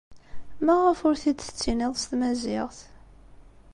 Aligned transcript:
Maɣef 0.65 0.99
ur 1.07 1.15
t-id-tettiniḍ 1.21 1.93
s 1.97 2.03
tmaziɣt? 2.09 2.79